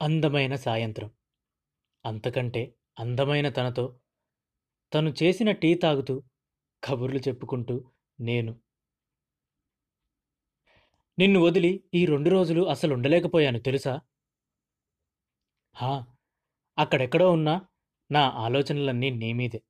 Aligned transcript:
అందమైన 0.00 0.56
సాయంత్రం. 0.56 1.08
అంతకంటే 2.04 2.62
అందమైన 2.98 3.48
తనతో, 3.48 3.84
తను 4.92 5.14
చేసిన 5.22 5.50
టీ 5.52 5.74
తాగుతూ, 5.76 6.14
కబుర్లు 6.82 7.18
చెప్పుకుంటూ 7.18 7.76
నేను. 8.18 8.52
నిన్ను 11.18 11.40
వదిలి 11.40 11.70
ఈ 11.94 12.06
రెండు 12.06 12.30
రోజులు 12.30 12.62
అసలు 12.68 12.94
ఉండలేకపోయాను 12.94 13.58
తెలుసా? 13.60 13.94
హా! 15.74 15.90
అక్కడెక్కడో 16.78 17.30
ఉన్నా 17.30 17.54
నా 18.10 18.22
ఆలోచనలన్నీ 18.38 19.10
నీ 19.12 19.32
మీదే. 19.32 19.60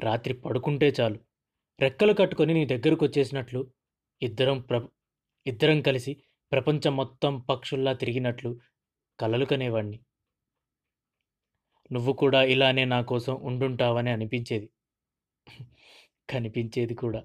రాత్రి 0.00 0.34
పడుకుంటే 0.34 0.88
చాలు, 0.98 1.18
రెక్కలు 1.78 2.12
కట్టుకొని 2.12 2.54
నీ 2.54 2.64
దగ్గరకొచ్చేసినట్లు, 2.66 3.60
ఇద్దరం 4.22 4.58
ప్ర 4.60 4.76
ఇద్దరం 5.46 5.80
కలిసి 5.82 6.12
ప్రపంచం 6.52 6.96
మొత్తం 6.96 7.32
పక్షుల్లా 7.48 7.92
తిరిగినట్లు 7.94 8.50
కలలు 9.18 9.44
కనేవాణ్ణి. 9.44 9.98
నువ్వు 11.90 12.12
కూడా 12.14 12.40
ఇలానే 12.52 12.84
నా 12.84 13.00
కోసం 13.02 13.34
ఉండుంటావని 13.42 14.10
అనిపించేది. 14.10 14.66
కనిపించేది 16.28 16.94
కూడా. 16.96 17.22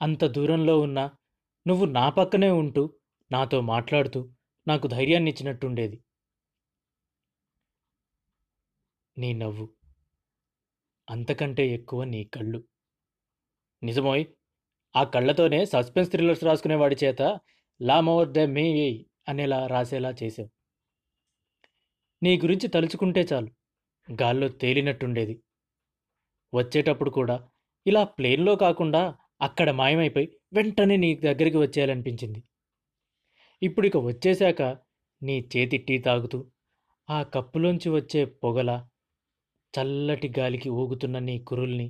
అంత 0.00 0.24
దూరంలో 0.26 0.74
ఉన్నా 0.80 1.04
నువ్వు 1.66 1.86
నా 1.90 2.06
పక్కనే 2.10 2.50
ఉంటూ, 2.60 2.84
నాతో 3.30 3.60
మాట్లాడుతూ, 3.66 4.20
నాకు 4.66 4.86
ధైర్యాన్ని 4.88 5.30
ఇచ్చినట్టుండేది 5.30 5.96
నీ 9.16 9.32
నవ్వు. 9.34 9.66
అంతకంటే 11.08 11.64
ఎక్కువ 11.72 12.00
నీ 12.04 12.20
కళ్ళు. 12.34 12.60
నిజమోయ్! 13.82 14.24
ఆ 14.94 15.02
కళ్ళతోనే 15.06 15.60
సస్పెన్స్ 15.66 16.10
థ్రిల్లర్స్ 16.10 16.44
రాసుకునేవాడి 16.44 16.96
చేత 17.02 17.22
'లామోర్ 17.80 18.30
ద 18.32 18.40
మేయ్' 18.50 18.98
అనేలా 19.26 19.66
రాసేలా 19.66 20.10
చేశావు. 20.20 20.50
నీ 22.22 22.32
గురించి 22.38 22.68
తలుచుకుంటే 22.68 23.22
చాలు, 23.22 23.50
గాల్లో 24.08 24.48
తేలినట్టుండేది. 24.60 25.34
వచ్చేటప్పుడు 26.52 27.10
కూడా 27.10 27.36
ఇలా 27.86 28.04
ప్లేన్‌లో 28.16 28.56
కాకుండా 28.56 29.02
అక్కడ 29.40 29.70
మాయమైపోయి 29.72 30.28
వెంటనే 30.52 30.96
నీ 30.96 31.10
దగ్గరికి 31.22 31.58
వచ్చేయాలనిపించింది. 31.58 32.40
ఇప్పుడిక 33.62 33.96
వచ్చేశాక 34.02 34.62
నీ 35.22 35.34
చేతి 35.52 35.78
టీ 35.78 35.96
తాగుతూ, 35.98 36.38
ఆ 37.08 37.18
కప్పులోంచి 37.34 37.88
వచ్చే 37.90 38.24
పొగల 38.42 38.70
చల్లటి 39.74 40.28
గాలికి 40.38 40.70
ఊగుతున్న 40.76 41.18
నీ 41.20 41.36
కురుల్ని, 41.42 41.88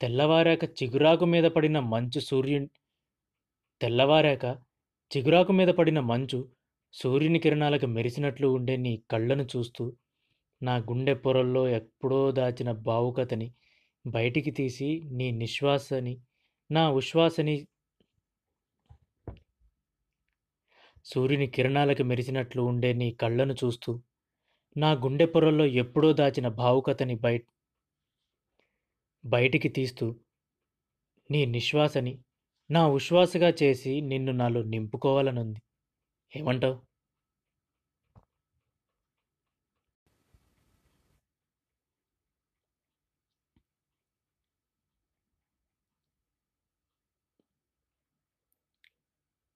తెల్లవారాక 0.00 0.64
చిగురాకు 0.78 1.26
మీద 1.26 1.46
పడిన 1.56 1.80
మంచు 1.88 2.20
సూర్యుని 2.20 2.68
తెల్లవారాక 3.80 4.44
చిగురాకు 5.14 5.52
మీద 5.52 5.68
పడిన 5.68 6.00
మంచు 6.00 6.38
సూర్యుని 6.94 7.38
కిరణాలకు 7.38 7.86
మెరిసినట్లు 7.86 8.46
ఉండే 8.48 8.74
నీ 8.76 8.92
కళ్ళను 9.10 9.44
చూస్తూ, 9.52 9.84
నా 10.62 10.74
గుండె 10.88 11.14
పొరల్లో 11.14 11.62
ఎప్పుడో 11.68 12.18
దాచిన 12.30 12.70
భావుకతని 12.88 13.48
బయటికి 14.04 14.50
తీసి 14.50 14.88
నీ 15.18 15.30
నిశ్వాసని, 15.42 16.14
నా 16.70 16.84
ఉశ్వాసని 16.90 17.56
సూర్యుని 21.06 21.46
కిరణాలకు 21.46 22.02
మెరిసినట్లు 22.02 22.62
ఉండే 22.62 22.92
నీ 23.02 23.10
కళ్ళను 23.22 23.56
చూస్తూ, 23.62 23.92
నా 24.76 24.92
గుండె 25.04 25.26
పొరల్లో 25.26 25.66
ఎప్పుడో 25.82 26.12
దాచిన 26.12 26.48
భావుకతని 26.62 27.18
బయట 27.26 27.44
బయటికి 29.24 29.68
తీస్తూ, 29.68 30.06
నీ 31.30 31.42
నిశ్వాసని 31.46 32.14
నా 32.70 32.88
ఉశ్వాసగా 32.88 33.48
చేసి 33.62 34.00
నిన్ను 34.00 34.32
నాలో 34.32 34.62
నింపుకోవాలనుంది. 34.62 35.60
ఏమంటావ్? 36.36 36.78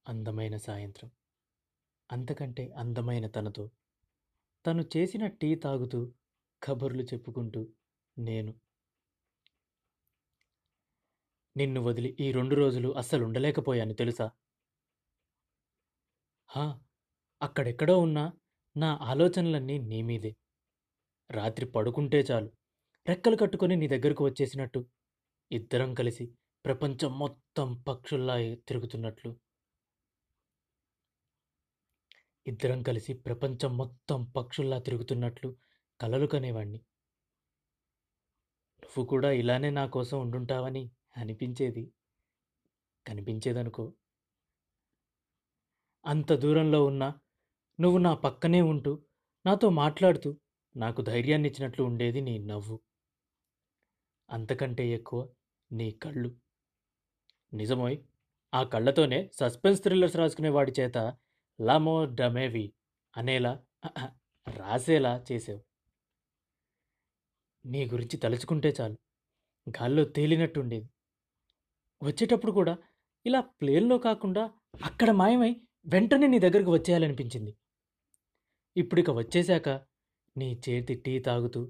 అందమైన 0.09 0.57
సాయంత్రం. 0.57 1.11
అంతకంటే 2.13 2.73
అందమైన 2.77 3.27
తనతో, 3.27 3.71
తను 4.67 4.85
చేసిన 4.97 5.27
టీ 5.27 5.55
తాగుతూ, 5.55 6.13
కబుర్లు 6.63 7.03
చెప్పుకుంటూ 7.03 7.67
నేను. 8.19 8.55
నిన్ను 11.59 11.81
వదిలి 11.83 12.11
ఈ 12.21 12.29
రెండు 12.33 12.55
రోజులు 12.55 12.89
అస్సలుండలేకపోయాను 12.97 13.95
తెలుసా? 13.95 14.29
హా! 16.49 16.65
అక్కడెక్కడో 17.41 17.95
ఉన్నా 17.99 18.25
నా 18.77 18.91
ఆలోచనలన్నీ 19.07 19.77
నీ 19.87 20.01
మీదే. 20.03 20.33
రాత్రి 21.31 21.67
పడుకుంటే 21.71 22.21
చాలు, 22.29 22.51
రెక్కలు 23.07 23.37
కట్టుకొని 23.37 23.77
నీ 23.77 23.89
దగ్గరకు 23.89 24.25
వచ్చేసినట్టు, 24.25 24.83
ఇద్దరం 25.51 25.93
కలిసి 25.95 26.27
ప్రపంచం 26.65 27.13
మొత్తం 27.19 27.69
పక్షుల్లా 27.87 28.37
తిరుగుతున్నట్లు 28.69 29.33
ఇద్దరం 32.47 32.81
కలిసి 32.83 33.13
ప్రపంచం 33.27 33.73
మొత్తం 33.77 34.19
పక్షుల్లా 34.35 34.79
తిరుగుతున్నట్లు 34.87 35.51
కలలు 36.01 36.29
కనేవాణ్ణి. 36.33 36.81
నువ్వు 38.83 39.03
కూడా 39.11 39.31
ఇలానే 39.39 39.71
నా 39.73 39.85
కోసం 39.93 40.17
ఉండుంటావని 40.21 40.83
అనిపించేది. 41.19 41.85
కనిపించేదనుకో. 43.07 43.85
అంత 46.05 46.33
దూరంలో 46.35 46.81
ఉన్నా 46.85 47.09
నువ్వు 47.79 47.99
నా 47.99 48.13
పక్కనే 48.25 48.61
ఉంటూ, 48.65 48.93
నాతో 49.45 49.69
మాట్లాడుతూ, 49.75 50.31
నాకు 50.77 51.01
ధైర్యాన్నిచ్చినట్లు 51.03 51.83
ఉండేది 51.85 52.21
నీ 52.21 52.35
నవ్వు. 52.47 52.79
అంతకంటే 54.29 54.85
ఎక్కువ 54.91 55.21
నీ 55.71 55.91
కళ్ళు. 56.03 56.31
నిజమోయ్! 57.53 57.97
ఆ 58.53 58.61
కళ్ళతోనే 58.65 59.19
సస్పెన్స్ 59.35 59.83
థ్రిల్లర్స్ 59.83 60.17
రాసుకునే 60.17 60.51
వాడి 60.51 60.73
చేత 60.79 60.99
లామో 61.59 61.97
డమేవి 62.19 62.67
అనేలా 63.15 63.53
రాసేలా 64.47 65.15
చేసావు 65.29 65.61
నీ 67.65 67.81
గురించి 67.87 68.17
తలుచుకుంటే 68.17 68.71
చాలు, 68.79 68.97
గాల్లో 69.67 70.05
తేలినట్టుండేది. 70.11 70.89
వచ్చేటప్పుడు 72.03 72.53
కూడా 72.53 72.75
ఇలా 73.27 73.41
ప్లేన్‌లో 73.61 73.99
కాకుండా 73.99 74.45
అక్కడ 74.85 75.11
మాయమై 75.21 75.53
వెంటనే 75.87 76.27
నీ 76.27 76.39
దగ్గరకు 76.39 76.71
వచ్చేయాలనిపించింది. 76.71 77.53
ఇప్పుడిక 78.77 79.11
వచ్చేశాక 79.11 79.69
నీ 80.37 80.49
చేతి 80.65 80.95
టీ 81.05 81.15
తాగుతూ, 81.21 81.61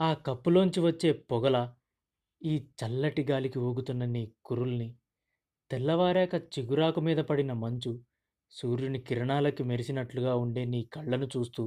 ఆ 0.00 0.08
కప్పులోంచి 0.26 0.80
వచ్చే 0.80 1.10
పొగల 1.30 1.56
ఈ 2.42 2.54
చల్లటి 2.80 3.22
గాలికి 3.22 3.58
ఊగుతున్న 3.60 4.04
నీ 4.06 4.22
కురుల్ని, 4.44 4.88
తెల్లవారాక 5.70 6.34
చిగురాకు 6.54 7.00
మీద 7.00 7.20
పడిన 7.22 7.52
మంచు 7.62 7.92
సూర్యుని 8.52 9.00
కిరణాలకి 9.02 9.62
మెరిసినట్లుగా 9.64 10.34
ఉండే 10.36 10.64
నీ 10.66 10.82
కళ్ళను 10.94 11.28
చూస్తూ, 11.34 11.64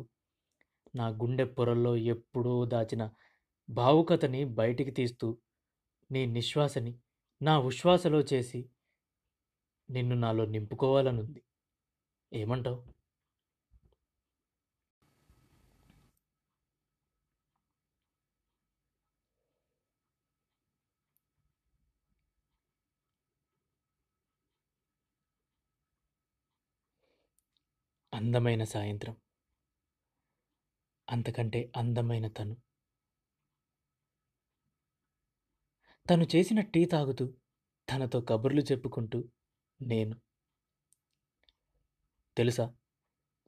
నా 0.94 1.08
గుండె 1.20 1.46
పొరల్లో 1.56 1.94
ఎప్పుడో 2.14 2.56
దాచిన 2.66 3.04
భావుకతని 3.70 4.42
బయటికి 4.56 4.92
తీస్తూ, 4.92 5.28
నీ 6.10 6.22
నిశ్వాసని 6.34 6.94
నా 7.42 7.60
ఉశ్వాసలో 7.60 8.20
చేసి 8.34 8.60
నిన్ను 9.90 10.16
నాలో 10.16 10.46
నింపుకోవాలనుంది. 10.46 11.42
ఏమంటావు 12.32 12.80
అందమైన 28.14 28.64
సాయంత్రం. 28.64 29.16
అంతకంటే 31.08 31.72
అందమైన 31.78 32.28
తను. 32.28 32.56
తను 36.06 36.26
చేసిన 36.34 36.60
టీ 36.70 36.86
తాగుతూ, 36.86 37.26
తనతో 37.88 38.22
కబుర్లు 38.22 38.62
చెప్పుకుంటూ 38.62 39.20
నేను. 39.80 40.16
తెలుసా? 42.38 42.66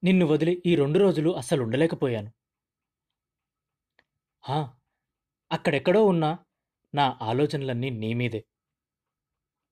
నిన్ను 0.04 0.26
వదిలి 0.26 0.62
ఈ 0.66 0.76
రెండు 0.76 1.00
రోజులు 1.00 1.30
అస్సలు 1.32 1.64
ఉండలేకపోయాను 1.64 2.32
హా! 4.44 4.58
అక్కడెక్కడో 5.52 6.02
ఉన్న 6.06 6.26
నా 6.94 7.06
ఆలోచనలన్నీ 7.22 7.90
నీ 8.00 8.14
మీదే. 8.14 8.42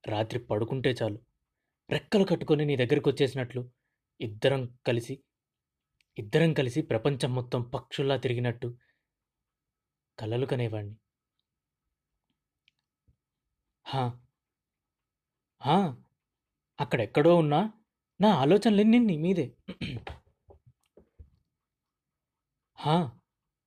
రాత్రి 0.03 0.39
పడుకుంటే 0.41 0.91
చాలు, 0.91 1.17
రెక్కలు 1.89 2.25
కట్టుకొని 2.25 2.65
నీ 2.65 2.75
దగ్గరకొచ్చేసినట్లు, 2.75 3.61
ఇద్దరం 4.19 4.63
కలిసి 4.87 5.15
ఇద్దరం 6.17 6.51
కలిసి 6.53 6.81
ప్రపంచం 6.83 7.31
మొత్తం 7.35 7.61
పక్షుల్లా 7.73 8.17
తిరిగినట్టు 8.17 8.67
కలలు 10.17 10.45
కనేవాణ్ణి. 10.45 10.95
హా! 13.89 14.03
అక్కడెక్కడో 16.80 17.31
ఉన్నా 17.36 17.59
నా 18.19 18.30
ఆలోచనలన్నీ 18.36 19.00
నీ 19.00 19.15
మీదే. 19.18 19.45
హా 22.80 22.95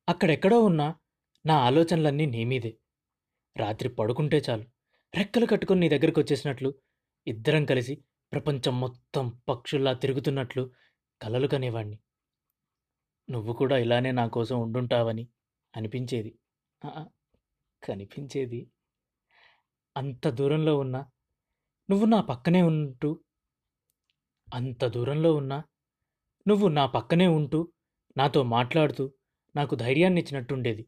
అక్కడెక్కడో 0.08 0.58
ఉన్నా 0.60 0.86
నా 1.44 1.56
ఆలోచనలన్నీ 1.58 2.26
నీ 2.26 2.42
మీదే. 2.44 2.72
రాత్రి 3.56 3.88
పడుకుంటే 3.90 4.38
చాలు. 4.46 4.64
రెక్కలు 5.12 5.46
కట్టుకుని 5.46 5.80
నీ 5.80 5.88
దగ్గరికి 5.88 6.20
వచ్చేసినట్లు 6.20 6.70
ఇద్దరం 7.26 7.64
కలిసి 7.64 7.94
ప్రపంచం 8.32 8.74
మొత్తం 8.80 9.26
పక్షుల్లా 9.48 9.92
తిరుగుతున్నట్లు 10.02 10.64
కలలు 11.20 11.46
కనేవాణ్ణి. 11.46 11.96
నువ్వు 13.28 13.52
కూడా 13.52 13.76
ఇలానే 13.78 14.10
నా 14.12 14.26
కోసం 14.28 14.56
ఉండుంటావని 14.60 15.24
అనిపించేది. 15.74 16.32
కనిపించేది. 17.82 18.60
అంత 19.96 20.26
దూరంలో 20.28 20.72
ఉన్నా 20.78 21.00
నువ్వు 21.88 22.06
నా 22.06 22.20
పక్కనే 22.20 22.62
ఉంటూ 22.62 23.10
అంత 24.48 24.84
దూరంలో 24.86 25.30
ఉన్నా 25.34 25.58
నువ్వు 26.46 26.68
నా 26.68 26.86
పక్కనే 26.86 27.26
ఉంటూ 27.38 27.60
నాతో 28.16 28.42
మాట్లాడుతూ 28.56 29.04
నాకు 29.54 29.74
ధైర్యాన్ని 29.74 30.20
ఇచ్చినట్టుండేది 30.20 30.84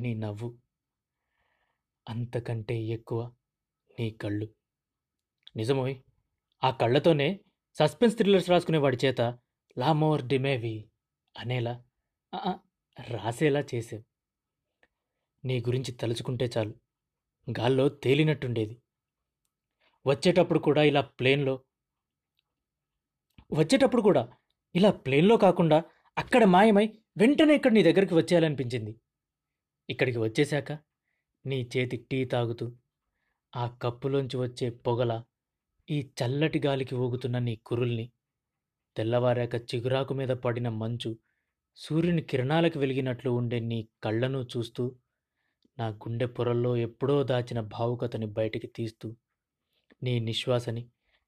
నీ 0.00 0.14
నవ్వు 0.14 0.48
అంతకంటే 2.06 2.76
ఎక్కువ 2.86 3.20
నీ 3.90 4.10
కళ్ళు. 4.22 4.46
నిజమోయ్ 5.56 5.94
ఆ 6.62 6.70
కళ్ళతోనే 6.70 7.28
సస్పెన్స్ 7.76 8.16
థ్రిల్లర్స్ 8.16 8.50
రాసుకునేవాడి 8.50 8.98
చేత 9.04 9.20
లామోర్ 9.76 10.22
డిమేవి 10.26 10.76
అనేలా 11.34 11.74
రాసేలా 12.96 13.60
చేసావు. 13.70 14.02
నీ 15.44 15.56
గురించి 15.60 15.92
తలుచుకుంటే 15.92 16.46
చాలు. 16.54 16.72
గాల్లో 17.58 17.84
తేలినట్టుండేది. 18.04 18.74
వచ్చేటప్పుడు 20.06 20.58
కూడా 20.58 20.82
ఇలా 20.82 21.02
ప్లేన్లో 21.18 21.54
వచ్చేటప్పుడు 23.52 24.02
కూడా 24.02 24.22
ఇలా 24.74 24.90
ప్లేన్లో 25.04 25.36
కాకుండా 25.36 25.78
అక్కడ 26.16 26.42
మాయమై 26.44 26.86
వెంటనే 27.16 27.52
ఇక్కడ 27.54 27.72
నీ 27.72 27.82
దగ్గరికి 27.82 28.14
వచ్చేయాలనిపించింది. 28.14 28.92
ఇక్కడికి 29.88 30.18
వచ్చేశాక 30.18 30.72
నీ 31.44 31.58
చేతి 31.76 31.96
టీ 32.10 32.18
తాగుతూ 32.24 32.66
ఆ 33.52 33.64
కప్పులోంచి 33.82 34.36
వచ్చే 34.36 34.66
పొగల 34.86 35.12
ఈ 35.88 35.98
చల్లటి 36.18 36.58
గాలికి 36.58 36.94
ఊగుతున్న 36.94 37.36
నీ 37.38 37.54
కురుల్ని 37.66 38.06
తెల్లవారాక 38.96 39.54
చిగురాకు 39.70 40.14
మీద 40.14 40.32
పడిన 40.44 40.68
మంచు 40.68 41.10
సూర్యుని 41.78 42.22
కిరణాలకు 42.22 42.78
వెలిగినట్లు 42.78 43.30
ఉండే 43.30 43.58
నీ 43.60 43.78
కళ్ళను 44.04 44.40
చూస్తూ 44.52 44.84
నా 45.78 45.88
గుండె 46.02 46.26
పొరల్లో 46.26 46.76
ఎప్పుడో 46.76 47.22
దాచిన 47.22 47.60
భావుకతని 47.60 48.26
బయటికి 48.30 48.66
తీస్తూ 48.68 49.08
నీ 50.02 50.18
నిశ్వాసని 50.20 50.82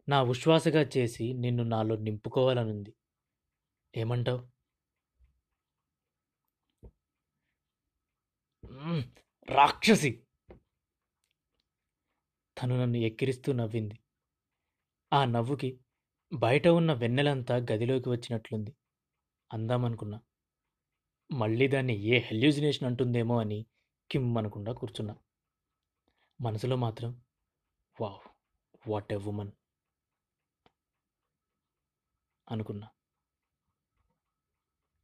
నా 0.08 0.22
ఉశ్వాసగా 0.24 0.82
చేసి 0.96 1.32
నిన్ను 1.34 1.64
నాలో 1.64 1.96
నింపుకోవాలనుంది. 1.96 2.92
ఏమంటావు? 3.94 4.40
రాక్షసి! 9.48 10.10
తను 12.56 12.74
నన్ను 12.76 12.98
ఎక్కిరిస్తూ 12.98 13.52
నవ్వింది. 13.52 13.96
ఆ 15.12 15.24
నవ్వుకి 15.24 15.70
బయట 16.32 16.66
ఉన్న 16.68 16.92
వెన్నెలంతా 16.92 17.56
గదిలోకి 17.70 18.08
వచ్చినట్లుంది. 18.08 18.72
అందామనుకున్నా 19.50 20.18
మళ్ళీ 21.30 21.68
దాన్ని 21.68 21.94
ఏ 22.06 22.18
హెల్యూజినేషన్ 22.18 22.86
అంటుందేమో 22.86 23.36
అని 23.38 23.58
కిమ్ 24.12 24.36
అనకుండా 24.36 24.72
కూర్చున్నా. 24.72 25.16
మనసులో 26.40 26.76
మాత్రం 26.76 27.22
వావ్ 28.00 28.28
వాట్ 28.88 29.12
ఎ 29.12 29.16
ఉమన్ 29.16 29.52
అనుకున్నా. 32.50 32.88